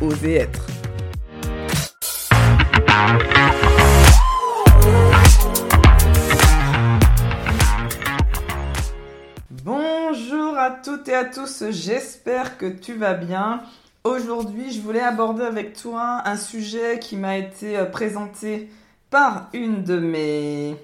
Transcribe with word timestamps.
Oser 0.00 0.34
être. 0.34 0.66
Bonjour 9.64 10.58
à 10.58 10.70
toutes 10.70 11.08
et 11.08 11.14
à 11.14 11.24
tous, 11.24 11.64
j'espère 11.70 12.58
que 12.58 12.66
tu 12.66 12.94
vas 12.94 13.14
bien. 13.14 13.62
Aujourd'hui, 14.04 14.72
je 14.72 14.80
voulais 14.80 15.00
aborder 15.00 15.44
avec 15.44 15.74
toi 15.74 16.22
un 16.24 16.36
sujet 16.36 16.98
qui 16.98 17.16
m'a 17.16 17.38
été 17.38 17.76
euh, 17.76 17.84
présenté 17.84 18.68
par 19.10 19.48
une 19.52 19.84
de 19.84 19.98
mes 19.98 20.76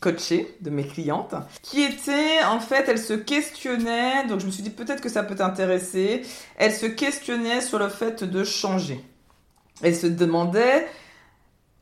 coachées, 0.00 0.56
de 0.60 0.70
mes 0.70 0.86
clientes, 0.86 1.34
qui 1.62 1.82
était, 1.82 2.42
en 2.44 2.58
fait, 2.58 2.86
elle 2.88 2.98
se 2.98 3.12
questionnait, 3.12 4.26
donc 4.26 4.40
je 4.40 4.46
me 4.46 4.50
suis 4.50 4.62
dit 4.62 4.70
peut-être 4.70 5.02
que 5.02 5.10
ça 5.10 5.22
peut 5.22 5.34
t'intéresser, 5.34 6.22
elle 6.56 6.72
se 6.72 6.86
questionnait 6.86 7.60
sur 7.60 7.78
le 7.78 7.88
fait 7.88 8.24
de 8.24 8.42
changer. 8.42 9.04
Elle 9.82 9.94
se 9.94 10.06
demandait, 10.06 10.86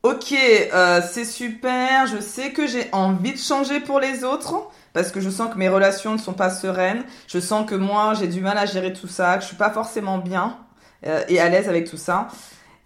ok, 0.03 0.33
euh, 0.33 1.01
c'est 1.09 1.25
super, 1.25 2.07
je 2.07 2.19
sais 2.19 2.51
que 2.51 2.67
j'ai 2.67 2.89
envie 2.91 3.33
de 3.33 3.39
changer 3.39 3.79
pour 3.79 3.99
les 3.99 4.23
autres, 4.25 4.69
parce 4.93 5.11
que 5.11 5.21
je 5.21 5.29
sens 5.29 5.53
que 5.53 5.57
mes 5.57 5.69
relations 5.69 6.13
ne 6.13 6.17
sont 6.17 6.33
pas 6.33 6.49
sereines, 6.49 7.03
je 7.27 7.39
sens 7.39 7.69
que 7.69 7.75
moi 7.75 8.13
j'ai 8.15 8.27
du 8.27 8.41
mal 8.41 8.57
à 8.57 8.65
gérer 8.65 8.91
tout 8.91 9.07
ça, 9.07 9.35
que 9.37 9.43
je 9.43 9.47
suis 9.47 9.57
pas 9.57 9.69
forcément 9.69 10.17
bien 10.17 10.57
euh, 11.05 11.23
et 11.29 11.39
à 11.39 11.47
l'aise 11.47 11.69
avec 11.69 11.89
tout 11.89 11.97
ça. 11.97 12.27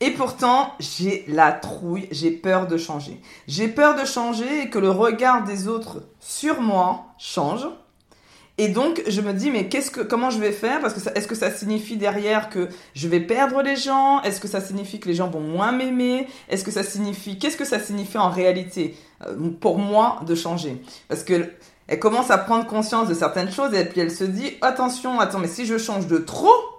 Et 0.04 0.12
pourtant, 0.12 0.74
j'ai 0.82 1.24
la 1.30 1.54
trouille, 1.54 2.10
j'ai 2.12 2.30
peur 2.30 2.68
de 2.68 2.76
changer. 2.76 3.22
J'ai 3.48 3.70
peur 3.70 3.96
de 3.96 4.04
changer 4.04 4.64
et 4.64 4.70
que 4.70 4.78
le 4.78 4.90
regard 4.90 5.46
des 5.46 5.70
autres 5.70 6.04
sur 6.20 6.60
moi 6.60 7.06
change. 7.18 7.66
Et 8.58 8.68
donc, 8.68 9.02
je 9.08 9.22
me 9.22 9.32
dis, 9.32 9.50
mais 9.50 9.70
qu'est-ce 9.70 9.90
que, 9.92 10.02
comment 10.02 10.30
je 10.30 10.40
vais 10.40 10.52
faire? 10.52 10.82
Parce 10.82 10.94
que 10.94 11.18
est-ce 11.18 11.26
que 11.26 11.36
ça 11.36 11.52
signifie 11.52 11.96
derrière 11.96 12.50
que 12.50 12.68
je 12.94 13.08
vais 13.08 13.22
perdre 13.22 13.62
les 13.62 13.78
gens? 13.78 14.22
Est-ce 14.24 14.42
que 14.42 14.50
ça 14.50 14.60
signifie 14.60 15.00
que 15.00 15.08
les 15.08 15.16
gens 15.16 15.30
vont 15.30 15.40
moins 15.40 15.72
m'aimer? 15.72 16.28
Est-ce 16.50 16.66
que 16.66 16.72
ça 16.72 16.84
signifie, 16.84 17.40
qu'est-ce 17.40 17.56
que 17.56 17.64
ça 17.64 17.80
signifie 17.80 18.18
en 18.18 18.30
réalité 18.30 18.98
euh, 19.26 19.52
pour 19.62 19.80
moi 19.80 20.20
de 20.28 20.36
changer? 20.36 20.82
Parce 21.08 21.24
que 21.24 21.50
elle 21.88 22.00
commence 22.00 22.30
à 22.30 22.38
prendre 22.38 22.68
conscience 22.68 23.08
de 23.08 23.14
certaines 23.14 23.52
choses 23.52 23.74
et 23.74 23.86
puis 23.86 24.02
elle 24.02 24.12
se 24.12 24.26
dit 24.26 24.52
attention, 24.60 25.22
attends, 25.22 25.40
mais 25.40 25.48
si 25.48 25.66
je 25.66 25.78
change 25.78 26.08
de 26.08 26.18
trop, 26.18 26.73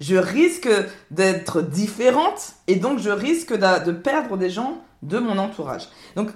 je 0.00 0.16
risque 0.16 0.68
d'être 1.10 1.62
différente 1.62 2.54
et 2.66 2.76
donc 2.76 2.98
je 2.98 3.10
risque 3.10 3.54
de, 3.54 3.92
perdre 3.92 4.36
des 4.36 4.50
gens 4.50 4.78
de 5.02 5.18
mon 5.18 5.38
entourage. 5.38 5.88
Donc 6.16 6.30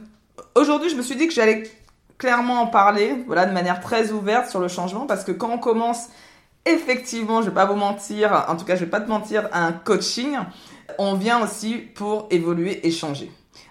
aujourd'hui, 0.54 0.90
je 0.90 0.96
me 0.96 1.02
suis 1.02 1.16
dit 1.16 1.26
que 1.26 1.34
j'allais 1.34 1.70
clairement 2.18 2.62
en 2.62 2.66
parler, 2.66 3.22
voilà, 3.26 3.46
de 3.46 3.52
manière 3.52 3.80
très 3.80 4.12
ouverte 4.12 4.48
sur 4.50 4.60
le 4.60 4.68
changement 4.68 5.06
parce 5.06 5.24
que 5.24 5.32
quand 5.32 5.50
on 5.50 5.58
commence 5.58 6.08
effectivement, 6.66 7.40
je 7.40 7.48
vais 7.48 7.54
pas 7.54 7.64
vous 7.64 7.76
mentir, 7.76 8.44
en 8.48 8.56
tout 8.56 8.64
cas, 8.64 8.76
je 8.76 8.84
vais 8.84 8.90
pas 8.90 9.00
te 9.00 9.08
mentir, 9.08 9.48
un 9.52 9.72
coaching, 9.72 10.36
on 10.98 11.14
vient 11.14 11.42
aussi 11.42 11.76
pour 11.76 12.28
évoluer 12.30 12.86
et 12.86 12.90
changer. 12.90 13.30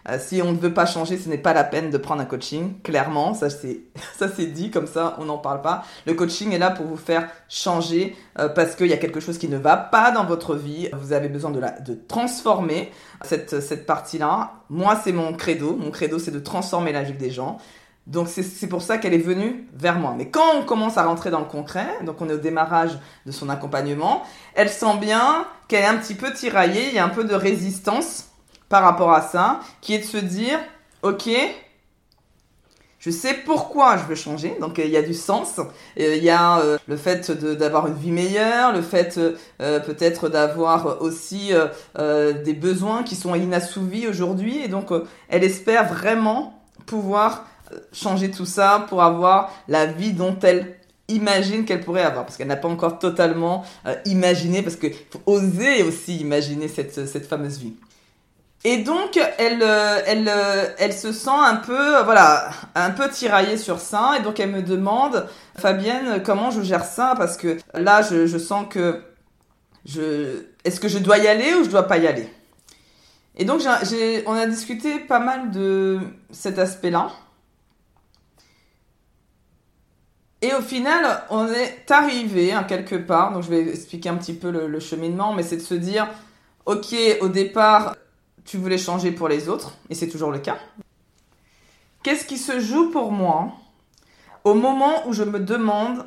Euh, 0.09 0.17
si 0.19 0.41
on 0.41 0.51
ne 0.51 0.57
veut 0.57 0.73
pas 0.73 0.85
changer, 0.85 1.17
ce 1.17 1.29
n'est 1.29 1.37
pas 1.37 1.53
la 1.53 1.63
peine 1.63 1.89
de 1.89 1.97
prendre 1.97 2.21
un 2.21 2.25
coaching, 2.25 2.81
clairement, 2.81 3.33
ça 3.33 3.49
c'est 3.49 3.81
ça 4.17 4.27
c'est 4.33 4.47
dit 4.47 4.71
comme 4.71 4.87
ça, 4.87 5.15
on 5.19 5.25
n'en 5.25 5.37
parle 5.37 5.61
pas. 5.61 5.83
Le 6.05 6.13
coaching 6.13 6.51
est 6.53 6.57
là 6.57 6.71
pour 6.71 6.85
vous 6.85 6.97
faire 6.97 7.27
changer 7.47 8.15
euh, 8.39 8.49
parce 8.49 8.75
qu'il 8.75 8.87
y 8.87 8.93
a 8.93 8.97
quelque 8.97 9.19
chose 9.19 9.37
qui 9.37 9.47
ne 9.47 9.57
va 9.57 9.77
pas 9.77 10.11
dans 10.11 10.25
votre 10.25 10.55
vie, 10.55 10.89
vous 10.93 11.13
avez 11.13 11.29
besoin 11.29 11.51
de 11.51 11.59
la 11.59 11.71
de 11.79 11.93
transformer 12.07 12.91
cette 13.23 13.61
cette 13.61 13.85
partie-là. 13.85 14.53
Moi, 14.69 14.99
c'est 15.03 15.11
mon 15.11 15.33
credo, 15.33 15.75
mon 15.75 15.91
credo 15.91 16.19
c'est 16.19 16.31
de 16.31 16.39
transformer 16.39 16.91
la 16.91 17.03
vie 17.03 17.13
des 17.13 17.31
gens. 17.31 17.57
Donc 18.07 18.27
c'est 18.27 18.67
pour 18.67 18.81
ça 18.81 18.97
qu'elle 18.97 19.13
est 19.13 19.19
venue 19.19 19.67
vers 19.71 19.99
moi. 19.99 20.15
Mais 20.17 20.29
quand 20.29 20.55
on 20.55 20.63
commence 20.63 20.97
à 20.97 21.03
rentrer 21.03 21.29
dans 21.29 21.39
le 21.39 21.45
concret, 21.45 21.87
donc 22.03 22.19
on 22.21 22.29
est 22.29 22.33
au 22.33 22.37
démarrage 22.37 22.97
de 23.27 23.31
son 23.31 23.49
accompagnement, 23.49 24.23
elle 24.55 24.69
sent 24.69 24.97
bien 24.99 25.45
qu'elle 25.67 25.83
est 25.83 25.87
un 25.87 25.97
petit 25.97 26.15
peu 26.15 26.33
tiraillée, 26.33 26.87
il 26.87 26.95
y 26.95 26.97
a 26.97 27.05
un 27.05 27.09
peu 27.09 27.23
de 27.23 27.35
résistance 27.35 28.28
par 28.69 28.83
rapport 28.83 29.11
à 29.11 29.21
ça, 29.21 29.59
qui 29.81 29.93
est 29.95 29.99
de 29.99 30.05
se 30.05 30.17
dire, 30.17 30.59
ok, 31.01 31.29
je 32.99 33.11
sais 33.11 33.33
pourquoi 33.45 33.95
je 33.95 34.03
veux 34.03 34.15
changer, 34.15 34.57
donc 34.59 34.77
il 34.77 34.89
y 34.89 34.97
a 34.97 35.01
du 35.01 35.13
sens. 35.13 35.61
Il 35.95 36.21
y 36.21 36.29
a 36.29 36.59
euh, 36.59 36.77
le 36.87 36.97
fait 36.97 37.31
d'avoir 37.31 37.87
une 37.87 37.93
vie 37.93 38.11
meilleure, 38.11 38.73
le 38.73 38.81
fait 38.81 39.17
euh, 39.17 39.79
peut-être 39.79 40.27
d'avoir 40.27 41.01
aussi 41.01 41.51
euh, 41.97 42.43
des 42.43 42.53
besoins 42.53 43.03
qui 43.03 43.15
sont 43.15 43.35
inassouvis 43.35 44.07
aujourd'hui, 44.07 44.61
et 44.61 44.67
donc 44.67 44.89
elle 45.29 45.45
espère 45.45 45.87
vraiment 45.87 46.61
pouvoir 46.85 47.45
changer 47.93 48.31
tout 48.31 48.45
ça 48.45 48.85
pour 48.89 49.01
avoir 49.01 49.51
la 49.67 49.85
vie 49.85 50.11
dont 50.11 50.37
elle 50.41 50.75
imagine 51.07 51.63
qu'elle 51.63 51.81
pourrait 51.81 52.03
avoir, 52.03 52.25
parce 52.25 52.35
qu'elle 52.35 52.47
n'a 52.47 52.57
pas 52.57 52.67
encore 52.67 52.99
totalement 52.99 53.63
imaginé, 54.05 54.61
parce 54.61 54.75
qu'il 54.75 54.93
faut 55.09 55.21
oser 55.25 55.83
aussi 55.83 56.17
imaginer 56.17 56.67
cette, 56.67 57.07
cette 57.07 57.25
fameuse 57.25 57.59
vie. 57.59 57.75
Et 58.65 58.77
donc, 58.83 59.17
elle, 59.37 59.63
euh, 59.63 60.01
euh, 60.05 60.73
elle 60.77 60.91
se 60.91 61.13
sent 61.13 61.29
un 61.29 61.55
peu, 61.55 61.97
euh, 61.97 62.03
voilà, 62.03 62.49
un 62.75 62.91
peu 62.91 63.09
tiraillée 63.09 63.57
sur 63.57 63.79
ça. 63.79 64.15
Et 64.19 64.21
donc, 64.21 64.39
elle 64.39 64.51
me 64.51 64.61
demande, 64.61 65.27
Fabienne, 65.57 66.21
comment 66.23 66.51
je 66.51 66.61
gère 66.61 66.83
ça? 66.83 67.13
Parce 67.17 67.37
que 67.37 67.57
là, 67.73 68.01
je, 68.01 68.37
sens 68.37 68.65
que 68.69 69.01
je, 69.85 70.43
est-ce 70.65 70.81
que 70.81 70.89
je 70.89 70.99
dois 70.99 71.19
y 71.19 71.27
aller 71.27 71.53
ou 71.53 71.63
je 71.63 71.69
dois 71.69 71.83
pas 71.87 71.97
y 71.99 72.07
aller? 72.07 72.29
Et 73.37 73.45
donc, 73.45 73.61
on 74.25 74.33
a 74.33 74.45
discuté 74.45 74.99
pas 74.99 75.19
mal 75.19 75.51
de 75.51 75.99
cet 76.31 76.59
aspect-là. 76.59 77.11
Et 80.41 80.53
au 80.53 80.61
final, 80.61 81.23
on 81.29 81.47
est 81.47 81.89
arrivé 81.89 82.51
hein, 82.51 82.63
quelque 82.63 82.95
part. 82.95 83.31
Donc, 83.31 83.43
je 83.43 83.49
vais 83.49 83.69
expliquer 83.69 84.09
un 84.09 84.15
petit 84.15 84.33
peu 84.33 84.51
le 84.51 84.79
cheminement, 84.81 85.33
mais 85.33 85.43
c'est 85.43 85.57
de 85.57 85.61
se 85.61 85.75
dire, 85.75 86.09
ok, 86.65 86.93
au 87.21 87.29
départ, 87.29 87.95
tu 88.45 88.57
voulais 88.57 88.77
changer 88.77 89.11
pour 89.11 89.27
les 89.27 89.49
autres, 89.49 89.77
et 89.89 89.95
c'est 89.95 90.07
toujours 90.07 90.31
le 90.31 90.39
cas. 90.39 90.57
Qu'est-ce 92.03 92.25
qui 92.25 92.37
se 92.37 92.59
joue 92.59 92.91
pour 92.91 93.11
moi 93.11 93.51
au 94.43 94.53
moment 94.53 95.07
où 95.07 95.13
je 95.13 95.23
me 95.23 95.39
demande, 95.39 96.05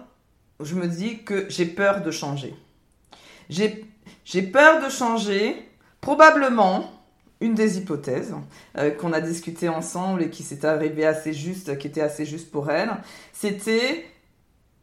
où 0.59 0.65
je 0.65 0.75
me 0.75 0.87
dis 0.87 1.23
que 1.23 1.47
j'ai 1.49 1.67
peur 1.67 2.03
de 2.03 2.11
changer? 2.11 2.55
J'ai 3.51 4.43
peur 4.43 4.83
de 4.83 4.89
changer, 4.89 5.69
probablement, 6.01 6.91
une 7.41 7.55
des 7.55 7.77
hypothèses 7.77 8.35
euh, 8.79 8.91
qu'on 8.93 9.13
a 9.13 9.21
discuté 9.21 9.69
ensemble 9.69 10.23
et 10.23 10.31
qui 10.31 10.43
s'est 10.43 10.65
arrivée 10.65 11.05
assez 11.05 11.33
juste, 11.33 11.77
qui 11.77 11.89
était 11.89 12.01
assez 12.01 12.25
juste 12.25 12.51
pour 12.51 12.71
elle, 12.71 12.91
c'était 13.33 14.07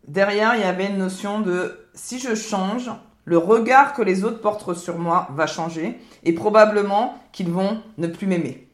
derrière 0.08 0.56
il 0.56 0.62
y 0.62 0.66
avait 0.66 0.88
une 0.88 0.98
notion 0.98 1.40
de 1.40 1.88
si 1.94 2.20
je 2.20 2.36
change, 2.36 2.92
le 3.30 3.38
regard 3.38 3.94
que 3.94 4.02
les 4.02 4.24
autres 4.24 4.42
portent 4.42 4.74
sur 4.74 4.98
moi 4.98 5.28
va 5.36 5.46
changer 5.46 6.00
et 6.24 6.34
probablement 6.34 7.14
qu'ils 7.32 7.52
vont 7.52 7.80
ne 8.00 8.08
plus 8.08 8.26
m'aimer. 8.26 8.68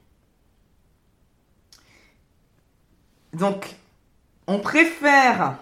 Donc, 3.34 3.76
on 4.48 4.60
préfère 4.60 5.58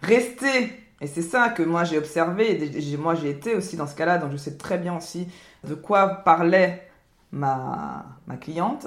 rester, 0.00 0.72
et 1.02 1.06
c'est 1.06 1.20
ça 1.20 1.50
que 1.50 1.62
moi 1.62 1.84
j'ai 1.84 1.98
observé, 1.98 2.64
et 2.64 2.96
moi 2.96 3.14
j'ai 3.14 3.28
été 3.28 3.54
aussi 3.54 3.76
dans 3.76 3.86
ce 3.86 3.94
cas-là, 3.94 4.16
donc 4.16 4.32
je 4.32 4.38
sais 4.38 4.56
très 4.56 4.78
bien 4.78 4.96
aussi 4.96 5.28
de 5.64 5.74
quoi 5.74 6.08
parlait 6.08 6.90
ma, 7.32 8.06
cliente. 8.40 8.86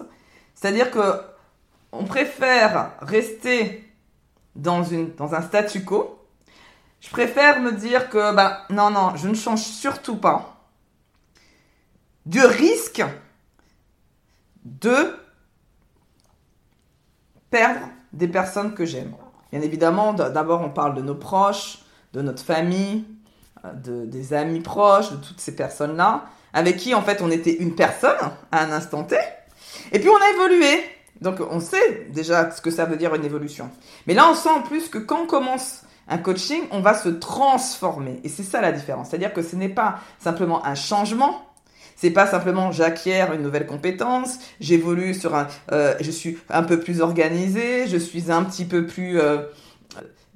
C'est-à-dire 0.55 0.89
que 0.89 1.21
on 1.91 2.05
préfère 2.05 2.93
rester 3.01 3.87
dans 4.55 4.83
un 5.35 5.41
statu 5.43 5.85
quo, 5.85 6.22
je 7.03 7.09
préfère 7.09 7.59
me 7.59 7.73
dire 7.73 8.09
que, 8.09 8.33
bah, 8.33 8.61
non, 8.69 8.89
non, 8.89 9.15
je 9.15 9.27
ne 9.27 9.33
change 9.33 9.61
surtout 9.61 10.15
pas. 10.15 10.55
Du 12.25 12.39
risque 12.43 13.03
de 14.63 15.13
perdre 17.49 17.87
des 18.13 18.29
personnes 18.29 18.73
que 18.73 18.85
j'aime. 18.85 19.13
Bien 19.51 19.61
évidemment, 19.61 20.13
d'abord, 20.13 20.61
on 20.61 20.69
parle 20.69 20.95
de 20.95 21.01
nos 21.01 21.15
proches, 21.15 21.79
de 22.13 22.21
notre 22.21 22.41
famille, 22.41 23.03
euh, 23.65 23.73
de, 23.73 24.05
des 24.05 24.33
amis 24.33 24.61
proches, 24.61 25.11
de 25.11 25.17
toutes 25.17 25.41
ces 25.41 25.55
personnes-là, 25.55 26.25
avec 26.53 26.77
qui, 26.77 26.95
en 26.95 27.01
fait, 27.01 27.21
on 27.21 27.29
était 27.29 27.55
une 27.55 27.75
personne 27.75 28.17
à 28.51 28.63
un 28.63 28.71
instant 28.71 29.03
T. 29.03 29.17
Et 29.91 29.99
puis, 29.99 30.09
on 30.09 30.15
a 30.15 30.29
évolué. 30.29 30.79
Donc, 31.19 31.41
on 31.41 31.59
sait 31.59 32.07
déjà 32.11 32.49
ce 32.49 32.61
que 32.61 32.71
ça 32.71 32.85
veut 32.85 32.95
dire 32.95 33.13
une 33.13 33.25
évolution. 33.25 33.69
Mais 34.07 34.13
là, 34.13 34.29
on 34.31 34.35
sent 34.35 34.49
en 34.49 34.61
plus 34.61 34.87
que 34.87 34.99
quand 34.99 35.23
on 35.23 35.27
commence 35.27 35.82
un 36.07 36.17
coaching, 36.17 36.63
on 36.71 36.81
va 36.81 36.93
se 36.93 37.09
transformer. 37.09 38.19
Et 38.23 38.29
c'est 38.29 38.43
ça 38.43 38.61
la 38.61 38.71
différence. 38.71 39.09
C'est-à-dire 39.09 39.33
que 39.33 39.41
ce 39.41 39.55
n'est 39.55 39.69
pas 39.69 39.99
simplement 40.19 40.65
un 40.65 40.75
changement, 40.75 41.49
C'est 41.95 42.09
pas 42.09 42.27
simplement 42.27 42.71
j'acquiers 42.71 43.25
une 43.33 43.43
nouvelle 43.43 43.65
compétence, 43.65 44.39
j'évolue 44.59 45.13
sur 45.13 45.35
un, 45.35 45.47
euh, 45.71 45.95
je 46.01 46.11
suis 46.11 46.37
un 46.49 46.63
peu 46.63 46.79
plus 46.79 46.99
organisée, 46.99 47.87
je 47.87 47.97
suis 47.97 48.29
un 48.31 48.43
petit 48.43 48.65
peu 48.65 48.85
plus 48.85 49.21
euh, 49.21 49.43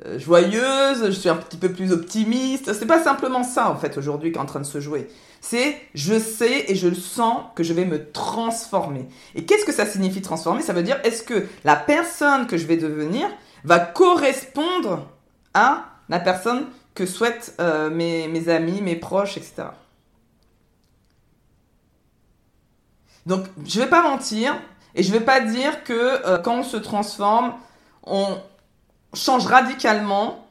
euh, 0.06 0.20
joyeuse, 0.20 1.08
je 1.08 1.12
suis 1.12 1.28
un 1.28 1.36
petit 1.36 1.58
peu 1.58 1.70
plus 1.70 1.92
optimiste. 1.92 2.72
C'est 2.74 2.86
pas 2.86 3.04
simplement 3.04 3.44
ça 3.44 3.70
en 3.70 3.76
fait 3.76 3.98
aujourd'hui 3.98 4.32
qui 4.32 4.38
est 4.38 4.42
en 4.42 4.46
train 4.46 4.62
de 4.62 4.66
se 4.66 4.80
jouer. 4.80 5.10
C'est 5.42 5.76
je 5.94 6.20
sais 6.20 6.72
et 6.72 6.76
je 6.76 6.88
le 6.88 6.96
sens 6.96 7.42
que 7.56 7.64
je 7.64 7.74
vais 7.74 7.86
me 7.86 8.12
transformer. 8.12 9.08
Et 9.36 9.44
qu'est-ce 9.44 9.66
que 9.66 9.74
ça 9.74 9.86
signifie 9.86 10.22
transformer? 10.22 10.62
Ça 10.62 10.74
veut 10.74 10.84
dire 10.84 11.00
est-ce 11.04 11.24
que 11.24 11.48
la 11.66 11.76
personne 11.76 12.48
que 12.48 12.56
je 12.56 12.68
vais 12.68 12.78
devenir 12.78 13.28
va 13.64 13.80
correspondre 13.80 15.08
la 16.10 16.20
personne 16.20 16.66
que 16.96 17.06
souhaitent 17.06 17.56
euh, 17.60 17.90
mes, 17.90 18.50
amis, 18.50 18.82
mes 18.82 18.96
proches, 18.96 19.38
etc. 19.38 19.68
Donc, 23.26 23.46
je 23.66 23.80
vais 23.80 23.88
pas 23.88 24.02
mentir 24.02 24.56
et 24.96 25.04
je 25.04 25.12
vais 25.12 25.20
pas 25.20 25.42
dire 25.42 25.84
que 25.84 25.94
euh, 25.94 26.38
quand 26.40 26.56
on 26.56 26.64
se 26.64 26.78
transforme, 26.78 27.54
on 28.04 28.38
change 29.14 29.46
radicalement 29.46 30.48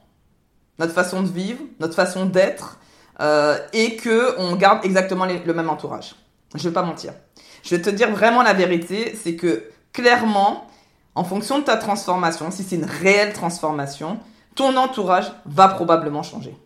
notre 0.78 0.92
façon 0.92 1.22
de 1.22 1.28
vivre, 1.28 1.62
notre 1.80 1.94
façon 1.94 2.26
d'être 2.26 2.78
euh, 3.20 3.58
et 3.72 3.96
que 3.96 4.38
on 4.38 4.54
garde 4.56 4.84
exactement 4.84 5.24
le 5.24 5.54
même 5.54 5.70
entourage. 5.70 6.14
Je 6.54 6.58
ne 6.58 6.68
vais 6.68 6.74
pas 6.74 6.82
mentir. 6.82 7.12
Je 7.64 7.74
vais 7.74 7.82
te 7.82 7.90
dire 7.90 8.10
vraiment 8.10 8.42
la 8.42 8.52
vérité, 8.52 9.18
c'est 9.20 9.34
que 9.34 9.64
clairement, 9.92 10.66
en 11.14 11.24
fonction 11.24 11.58
de 11.58 11.64
ta 11.64 11.76
transformation, 11.76 12.50
si 12.50 12.62
c'est 12.62 12.76
une 12.76 12.84
réelle 12.84 13.32
transformation, 13.32 14.20
ton 14.56 14.76
entourage 14.76 15.30
va 15.44 15.68
probablement 15.68 16.24
changer. 16.24 16.56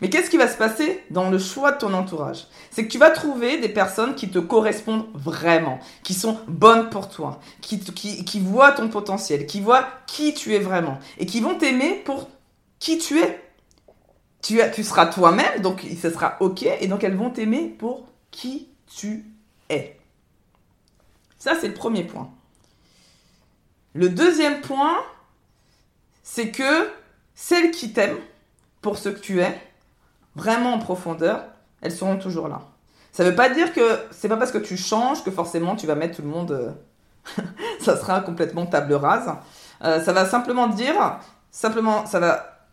Mais 0.00 0.10
qu'est-ce 0.10 0.30
qui 0.30 0.36
va 0.36 0.48
se 0.48 0.56
passer 0.56 1.02
dans 1.10 1.28
le 1.28 1.38
choix 1.38 1.72
de 1.72 1.78
ton 1.78 1.92
entourage? 1.92 2.46
C'est 2.70 2.86
que 2.86 2.92
tu 2.92 2.98
vas 2.98 3.10
trouver 3.10 3.58
des 3.58 3.68
personnes 3.68 4.14
qui 4.14 4.30
te 4.30 4.38
correspondent 4.38 5.06
vraiment, 5.12 5.80
qui 6.04 6.14
sont 6.14 6.38
bonnes 6.46 6.88
pour 6.88 7.08
toi, 7.08 7.40
qui, 7.60 7.80
qui, 7.80 8.40
voient 8.40 8.72
ton 8.72 8.88
potentiel, 8.88 9.46
qui 9.46 9.60
voient 9.60 9.88
qui 10.06 10.34
tu 10.34 10.54
es 10.54 10.60
vraiment, 10.60 10.98
et 11.18 11.26
qui 11.26 11.40
vont 11.40 11.56
t'aimer 11.56 11.96
pour 12.04 12.28
qui 12.78 12.98
tu 12.98 13.20
es. 13.20 13.44
Tu, 14.40 14.60
tu 14.72 14.84
seras 14.84 15.06
toi-même, 15.06 15.62
donc 15.62 15.84
ce 16.00 16.10
sera 16.10 16.36
OK, 16.38 16.62
et 16.62 16.86
donc 16.86 17.02
elles 17.02 17.16
vont 17.16 17.30
t'aimer 17.30 17.66
pour 17.66 18.06
qui 18.30 18.68
tu 18.86 19.24
es. 19.68 19.98
Ça, 21.40 21.54
c'est 21.60 21.68
le 21.68 21.74
premier 21.74 22.04
point. 22.04 22.30
Le 23.94 24.08
deuxième 24.08 24.60
point, 24.60 24.96
c'est 26.30 26.50
que 26.50 26.90
celles 27.34 27.70
qui 27.70 27.90
t'aiment 27.94 28.20
pour 28.82 28.98
ce 28.98 29.08
que 29.08 29.18
tu 29.18 29.40
es, 29.40 29.58
vraiment 30.36 30.74
en 30.74 30.78
profondeur, 30.78 31.42
elles 31.80 31.90
seront 31.90 32.18
toujours 32.18 32.48
là. 32.48 32.60
Ça 33.12 33.24
ne 33.24 33.30
veut 33.30 33.34
pas 33.34 33.48
dire 33.48 33.72
que 33.72 33.98
c'est 34.10 34.28
pas 34.28 34.36
parce 34.36 34.52
que 34.52 34.58
tu 34.58 34.76
changes 34.76 35.24
que 35.24 35.30
forcément 35.30 35.74
tu 35.74 35.86
vas 35.86 35.94
mettre 35.94 36.16
tout 36.16 36.22
le 36.22 36.28
monde. 36.28 36.52
Euh, 36.52 37.42
ça 37.80 37.96
sera 37.96 38.20
complètement 38.20 38.66
table 38.66 38.92
rase. 38.92 39.32
Euh, 39.82 40.04
ça 40.04 40.12
va 40.12 40.26
simplement 40.26 40.68
dire, 40.68 41.18
simplement, 41.50 42.04
ça 42.04 42.20
va. 42.20 42.66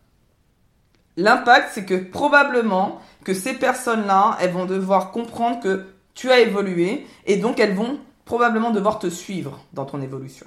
L'impact, 1.16 1.70
c'est 1.72 1.86
que 1.86 1.94
probablement 1.94 3.00
que 3.24 3.32
ces 3.32 3.54
personnes-là, 3.54 4.36
elles 4.38 4.52
vont 4.52 4.66
devoir 4.66 5.12
comprendre 5.12 5.60
que 5.60 5.86
tu 6.12 6.30
as 6.30 6.40
évolué 6.40 7.06
et 7.24 7.38
donc 7.38 7.58
elles 7.58 7.74
vont 7.74 7.98
probablement 8.26 8.70
devoir 8.70 8.98
te 8.98 9.08
suivre 9.08 9.58
dans 9.72 9.86
ton 9.86 10.02
évolution. 10.02 10.46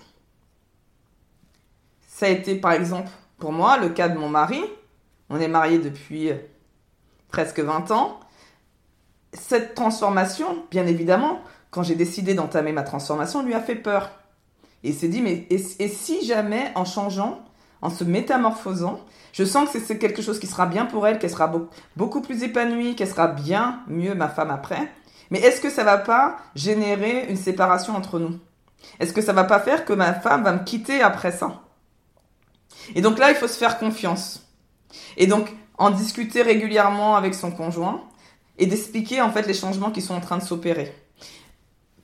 Ça 2.20 2.26
a 2.26 2.30
été 2.30 2.56
par 2.56 2.74
exemple 2.74 3.10
pour 3.38 3.54
moi 3.54 3.78
le 3.78 3.88
cas 3.88 4.10
de 4.10 4.18
mon 4.18 4.28
mari. 4.28 4.62
On 5.30 5.40
est 5.40 5.48
mariés 5.48 5.78
depuis 5.78 6.30
euh, 6.30 6.36
presque 7.30 7.62
20 7.62 7.92
ans. 7.92 8.20
Cette 9.32 9.74
transformation, 9.74 10.66
bien 10.70 10.86
évidemment, 10.86 11.40
quand 11.72 11.82
j'ai 11.82 11.96
décidé 11.96 12.34
d'entamer 12.34 12.74
ma 12.74 12.84
transformation, 12.84 13.42
lui 13.42 13.54
a 13.54 13.62
fait 13.62 13.76
peur. 13.76 14.12
Et 14.84 14.90
il 14.90 14.96
s'est 14.96 15.08
dit, 15.08 15.22
mais 15.22 15.48
et, 15.50 15.88
si 15.88 16.26
jamais 16.26 16.74
en 16.76 16.84
changeant, 16.84 17.40
en 17.82 17.90
se 17.90 18.04
métamorphosant, 18.04 19.00
je 19.32 19.46
sens 19.46 19.70
que 19.70 19.80
c'est 19.80 19.98
quelque 19.98 20.22
chose 20.22 20.40
qui 20.40 20.48
sera 20.48 20.66
bien 20.66 20.86
pour 20.86 21.08
elle, 21.08 21.20
qu'elle 21.20 21.30
sera 21.30 21.50
beaucoup 21.96 22.20
plus 22.20 22.44
épanouie, 22.44 22.98
qu'elle 22.98 23.08
sera 23.08 23.30
bien 23.30 23.80
mieux 23.88 24.14
ma 24.14 24.28
femme 24.28 24.52
après. 24.52 24.92
Mais 25.32 25.40
est-ce 25.40 25.62
que 25.62 25.70
ça 25.70 25.86
va 25.86 25.98
pas 25.98 26.36
générer 26.54 27.28
une 27.30 27.38
séparation 27.38 27.96
entre 27.96 28.20
nous? 28.20 28.38
Est-ce 29.00 29.14
que 29.14 29.22
ça 29.22 29.32
va 29.32 29.46
pas 29.46 29.62
faire 29.62 29.86
que 29.86 29.94
ma 29.94 30.14
femme 30.14 30.44
va 30.44 30.52
me 30.52 30.66
quitter 30.66 31.02
après 31.02 31.32
ça? 31.32 31.62
Et 32.96 33.02
donc 33.02 33.20
là, 33.20 33.32
il 33.32 33.36
faut 33.36 33.48
se 33.48 33.58
faire 33.58 33.78
confiance. 33.80 34.48
Et 35.18 35.28
donc, 35.28 35.54
en 35.78 35.92
discuter 35.92 36.42
régulièrement 36.42 37.16
avec 37.16 37.34
son 37.34 37.52
conjoint 37.52 38.04
et 38.58 38.66
d'expliquer 38.66 39.22
en 39.22 39.32
fait 39.32 39.48
les 39.48 39.54
changements 39.54 39.92
qui 39.92 40.02
sont 40.02 40.14
en 40.14 40.20
train 40.20 40.38
de 40.38 40.44
s'opérer. 40.44 40.94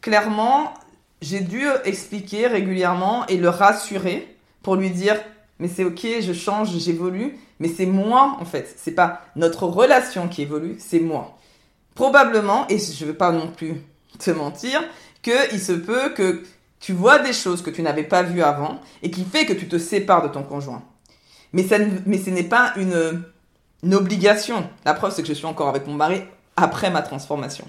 Clairement, 0.02 0.74
j'ai 1.22 1.42
dû 1.42 1.66
expliquer 1.84 2.48
régulièrement 2.48 3.26
et 3.28 3.38
le 3.38 3.50
rassurer 3.50 4.38
pour 4.62 4.76
lui 4.76 4.92
dire 4.92 5.18
mais 5.60 5.68
c'est 5.68 5.86
ok, 5.86 6.06
je 6.20 6.34
change, 6.34 6.78
j'évolue, 6.78 7.38
mais 7.60 7.70
c'est 7.70 7.86
moi 7.86 8.38
en 8.40 8.46
fait, 8.46 8.74
c'est 8.78 8.92
pas 8.92 9.22
notre 9.36 9.64
relation 9.66 10.28
qui 10.28 10.42
évolue, 10.42 10.76
c'est 10.80 11.00
moi. 11.00 11.38
Probablement, 11.94 12.68
et 12.68 12.78
je 12.78 13.06
veux 13.06 13.14
pas 13.14 13.32
non 13.32 13.48
plus 13.48 13.82
te 14.20 14.32
mentir, 14.32 14.84
qu'il 15.22 15.60
se 15.60 15.72
peut 15.72 16.10
que 16.10 16.44
tu 16.80 16.94
vois 16.94 17.20
des 17.20 17.34
choses 17.34 17.62
que 17.62 17.70
tu 17.70 17.82
n'avais 17.82 18.04
pas 18.04 18.24
vues 18.24 18.44
avant 18.44 18.80
et 19.02 19.12
qui 19.12 19.24
fait 19.24 19.46
que 19.46 19.54
tu 19.54 19.68
te 19.68 19.78
sépares 19.78 20.24
de 20.24 20.28
ton 20.28 20.44
conjoint. 20.44 20.84
Mais, 21.54 21.64
ça 21.64 21.78
mais 22.06 22.18
ce 22.18 22.30
n'est 22.30 22.44
pas 22.44 22.74
une, 22.76 23.24
obligation. 23.94 24.68
La 24.84 24.94
preuve, 24.94 25.14
c'est 25.14 25.22
que 25.22 25.28
je 25.28 25.34
suis 25.34 25.46
encore 25.46 25.70
avec 25.70 25.88
mon 25.88 25.94
mari 25.94 26.22
après 26.58 26.90
ma 26.90 27.02
transformation. 27.02 27.66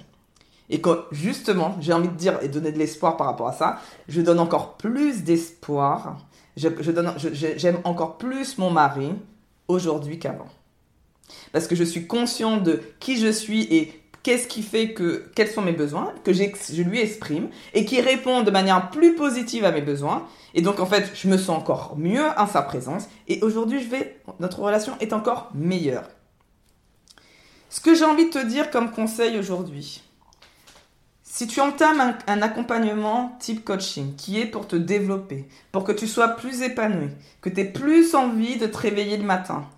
Et 0.70 0.80
que 0.80 1.04
justement, 1.12 1.76
j'ai 1.80 1.92
envie 1.92 2.08
de 2.08 2.14
dire 2.14 2.38
et 2.42 2.48
donner 2.48 2.72
de 2.72 2.78
l'espoir 2.78 3.16
par 3.16 3.28
rapport 3.28 3.48
à 3.48 3.52
ça, 3.52 3.80
je 4.08 4.20
donne 4.20 4.40
encore 4.40 4.76
plus 4.76 5.22
d'espoir. 5.22 6.18
Je, 6.56 6.68
j'aime 7.56 7.78
encore 7.84 8.18
plus 8.18 8.58
mon 8.58 8.70
mari 8.70 9.12
aujourd'hui 9.68 10.18
qu'avant. 10.18 10.48
Parce 11.52 11.66
que 11.66 11.76
je 11.76 11.84
suis 11.84 12.06
conscient 12.06 12.56
de 12.56 12.82
qui 12.98 13.18
je 13.18 13.30
suis 13.30 13.62
et 13.62 14.00
qu'est-ce 14.26 14.48
qui 14.48 14.62
fait 14.62 14.92
que, 14.92 15.30
quels 15.36 15.48
sont 15.48 15.62
mes 15.62 15.70
besoins, 15.70 16.12
que 16.24 16.32
je 16.32 16.82
lui 16.82 17.00
exprime, 17.00 17.48
et 17.74 17.84
qui 17.84 18.00
répond 18.00 18.42
de 18.42 18.50
manière 18.50 18.90
plus 18.90 19.14
positive 19.14 19.64
à 19.64 19.70
mes 19.70 19.82
besoins. 19.82 20.26
Et 20.52 20.62
donc, 20.62 20.80
en 20.80 20.86
fait, 20.86 21.12
je 21.14 21.28
me 21.28 21.38
sens 21.38 21.56
encore 21.56 21.94
mieux 21.96 22.26
en 22.36 22.48
sa 22.48 22.62
présence. 22.62 23.04
Et 23.28 23.40
aujourd'hui, 23.42 23.80
je 23.80 23.88
vais, 23.88 24.20
notre 24.40 24.58
relation 24.58 24.94
est 24.98 25.12
encore 25.12 25.50
meilleure. 25.54 26.08
Ce 27.70 27.80
que 27.80 27.94
j'ai 27.94 28.04
envie 28.04 28.24
de 28.24 28.30
te 28.30 28.44
dire 28.44 28.72
comme 28.72 28.90
conseil 28.90 29.38
aujourd'hui, 29.38 30.02
si 31.22 31.46
tu 31.46 31.60
entames 31.60 32.00
un, 32.00 32.18
un, 32.26 32.42
accompagnement 32.42 33.36
type 33.38 33.64
coaching 33.64 34.16
qui 34.16 34.40
est 34.40 34.46
pour 34.46 34.66
te 34.66 34.74
développer, 34.74 35.46
pour 35.70 35.84
que 35.84 35.92
tu 35.92 36.08
sois 36.08 36.30
plus 36.30 36.62
épanoui, 36.62 37.10
que 37.42 37.48
tu 37.48 37.60
aies 37.60 37.64
plus 37.64 38.16
envie 38.16 38.56
de 38.56 38.66
te 38.66 38.76
réveiller 38.76 39.18
le 39.18 39.24
matin, 39.24 39.68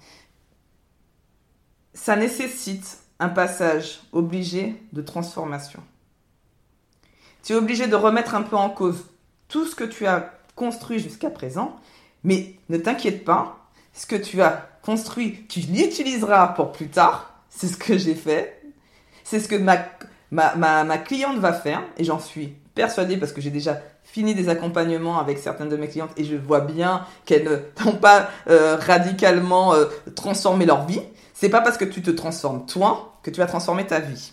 ça 1.92 2.16
nécessite 2.16 3.07
un 3.20 3.28
passage 3.28 4.00
obligé 4.12 4.80
de 4.92 5.02
transformation. 5.02 5.82
Tu 7.42 7.52
es 7.52 7.56
obligé 7.56 7.86
de 7.86 7.96
remettre 7.96 8.34
un 8.34 8.42
peu 8.42 8.56
en 8.56 8.70
cause 8.70 9.06
tout 9.48 9.66
ce 9.66 9.74
que 9.74 9.84
tu 9.84 10.06
as 10.06 10.34
construit 10.54 10.98
jusqu'à 10.98 11.30
présent, 11.30 11.76
mais 12.24 12.54
ne 12.68 12.78
t'inquiète 12.78 13.24
pas, 13.24 13.70
ce 13.94 14.06
que 14.06 14.16
tu 14.16 14.42
as 14.42 14.68
construit, 14.82 15.46
tu 15.48 15.60
l'utiliseras 15.60 16.48
pour 16.48 16.72
plus 16.72 16.88
tard. 16.88 17.42
C'est 17.48 17.68
ce 17.68 17.76
que 17.76 17.96
j'ai 17.96 18.14
fait. 18.14 18.62
C'est 19.24 19.40
ce 19.40 19.48
que 19.48 19.56
ma, 19.56 19.78
ma, 20.30 20.84
ma, 20.84 20.98
cliente 20.98 21.38
va 21.38 21.52
faire, 21.52 21.82
et 21.96 22.04
j'en 22.04 22.18
suis 22.18 22.54
persuadée 22.74 23.16
parce 23.16 23.32
que 23.32 23.40
j'ai 23.40 23.50
déjà 23.50 23.80
fini 24.04 24.34
des 24.34 24.48
accompagnements 24.48 25.18
avec 25.18 25.38
certaines 25.38 25.68
de 25.68 25.76
mes 25.76 25.88
clientes 25.88 26.10
et 26.16 26.24
je 26.24 26.36
vois 26.36 26.60
bien 26.60 27.04
qu'elles 27.26 27.64
n'ont 27.84 27.92
pas 27.92 28.30
euh, 28.48 28.76
radicalement 28.76 29.74
euh, 29.74 29.86
transformé 30.14 30.64
leur 30.64 30.86
vie. 30.86 31.02
C'est 31.40 31.50
pas 31.50 31.60
parce 31.60 31.78
que 31.78 31.84
tu 31.84 32.02
te 32.02 32.10
transformes 32.10 32.66
toi 32.66 33.20
que 33.22 33.30
tu 33.30 33.38
vas 33.38 33.46
transformer 33.46 33.86
ta 33.86 34.00
vie. 34.00 34.32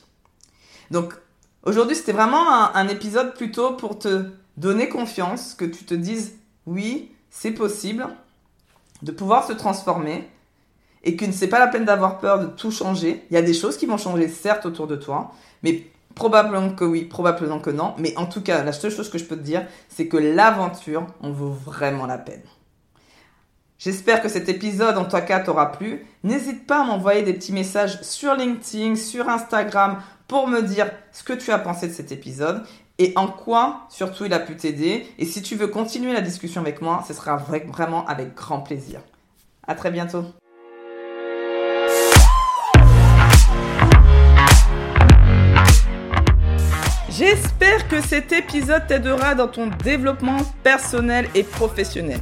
Donc 0.89 1.13
aujourd'hui, 1.61 1.95
c'était 1.95 2.13
vraiment 2.13 2.49
un, 2.49 2.87
épisode 2.87 3.35
plutôt 3.35 3.73
pour 3.73 3.99
te 3.99 4.31
donner 4.57 4.89
confiance, 4.89 5.53
que 5.53 5.65
tu 5.65 5.85
te 5.85 5.93
dises 5.93 6.33
oui, 6.65 7.11
c'est 7.29 7.51
possible 7.51 8.07
de 9.03 9.11
pouvoir 9.11 9.45
se 9.45 9.53
transformer 9.53 10.27
et 11.03 11.15
que 11.15 11.31
ce 11.31 11.41
n'est 11.41 11.47
pas 11.47 11.59
la 11.59 11.67
peine 11.67 11.85
d'avoir 11.85 12.17
peur 12.17 12.39
de 12.39 12.47
tout 12.47 12.71
changer. 12.71 13.23
Il 13.29 13.35
y 13.35 13.37
a 13.37 13.43
des 13.43 13.53
choses 13.53 13.77
qui 13.77 13.85
vont 13.85 13.97
changer 13.97 14.27
certes 14.27 14.65
autour 14.65 14.87
de 14.87 14.95
toi, 14.95 15.31
mais 15.61 15.85
probablement 16.15 16.71
que 16.71 16.85
oui, 16.85 17.03
probablement 17.03 17.59
que 17.59 17.69
non. 17.69 17.93
Mais 17.99 18.17
en 18.17 18.25
tout 18.25 18.41
cas, 18.41 18.63
la 18.63 18.73
seule 18.73 18.89
chose 18.89 19.11
que 19.11 19.19
je 19.19 19.25
peux 19.25 19.37
te 19.37 19.43
dire, 19.43 19.67
c'est 19.89 20.07
que 20.07 20.17
l'aventure 20.17 21.05
en 21.21 21.29
vaut 21.29 21.51
vraiment 21.51 22.07
la 22.07 22.17
peine. 22.17 22.41
J'espère 23.77 24.21
que 24.21 24.29
cet 24.29 24.47
épisode 24.47 24.97
en 24.97 25.03
tout 25.03 25.17
cas 25.17 25.41
t'aura 25.41 25.73
plu. 25.73 26.05
N'hésite 26.23 26.65
pas 26.65 26.81
à 26.81 26.83
m'envoyer 26.85 27.23
des 27.23 27.33
petits 27.33 27.51
messages 27.51 28.01
sur 28.03 28.33
LinkedIn, 28.33 28.95
sur 28.95 29.27
Instagram 29.27 30.01
pour 30.29 30.47
me 30.47 30.61
dire 30.61 30.89
ce 31.11 31.23
que 31.23 31.33
tu 31.33 31.51
as 31.51 31.59
pensé 31.59 31.89
de 31.89 31.93
cet 31.93 32.13
épisode 32.13 32.63
et 32.99 33.11
en 33.17 33.27
quoi 33.27 33.81
surtout 33.89 34.23
il 34.23 34.33
a 34.33 34.39
pu 34.39 34.55
t'aider. 34.55 35.05
Et 35.19 35.25
si 35.25 35.41
tu 35.41 35.55
veux 35.55 35.67
continuer 35.67 36.13
la 36.13 36.21
discussion 36.21 36.61
avec 36.61 36.81
moi, 36.81 37.03
ce 37.05 37.13
sera 37.13 37.35
vraiment 37.35 38.05
avec 38.05 38.33
grand 38.33 38.61
plaisir. 38.61 39.01
À 39.67 39.75
très 39.75 39.91
bientôt. 39.91 40.23
J'espère 47.09 47.87
que 47.89 48.01
cet 48.01 48.31
épisode 48.31 48.87
t'aidera 48.87 49.35
dans 49.35 49.47
ton 49.47 49.67
développement 49.67 50.37
personnel 50.63 51.29
et 51.35 51.43
professionnel. 51.43 52.21